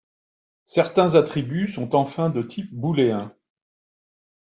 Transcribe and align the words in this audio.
Certains 0.65 1.13
attributs 1.13 1.67
sont 1.67 1.93
enfin 1.95 2.31
de 2.31 2.41
type 2.41 2.73
booléen. 2.73 3.35